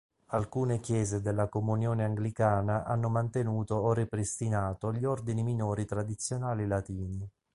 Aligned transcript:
Alcune 0.29 0.79
chiese 0.79 1.21
della 1.21 1.47
comunione 1.47 2.03
anglicana 2.03 2.85
hanno 2.85 3.07
mantenuto 3.07 3.75
o 3.75 3.93
ripristinato 3.93 4.91
gli 4.91 5.05
ordini 5.05 5.43
minori 5.43 5.85
tradizionali 5.85 6.65
latini. 6.65 7.29